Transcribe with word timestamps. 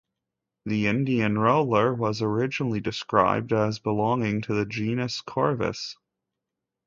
The 0.65 0.87
Indian 0.87 1.37
roller 1.37 1.93
was 1.93 2.23
originally 2.23 2.81
described 2.81 3.53
as 3.53 3.77
belonging 3.77 4.41
to 4.41 4.55
the 4.55 4.65
genus 4.65 5.21
"Corvus". 5.21 5.95